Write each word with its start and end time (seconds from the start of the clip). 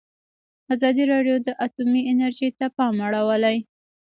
ازادي 0.73 1.03
راډیو 1.13 1.35
د 1.45 1.47
اټومي 1.65 2.01
انرژي 2.11 2.49
ته 2.59 2.65
پام 2.77 2.95
اړولی. 3.07 3.57